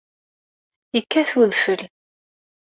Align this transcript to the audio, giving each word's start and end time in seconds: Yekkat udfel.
Yekkat 0.95 1.31
udfel. 1.41 1.81